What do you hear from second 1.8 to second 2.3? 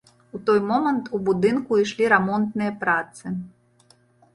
ішлі